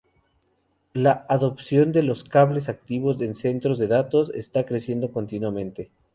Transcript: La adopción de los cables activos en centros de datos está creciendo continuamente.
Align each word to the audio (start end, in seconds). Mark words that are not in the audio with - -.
La 0.93 1.27
adopción 1.29 1.91
de 1.91 2.01
los 2.01 2.23
cables 2.23 2.69
activos 2.69 3.21
en 3.21 3.35
centros 3.35 3.77
de 3.77 3.85
datos 3.85 4.31
está 4.33 4.65
creciendo 4.65 5.11
continuamente. 5.11 5.91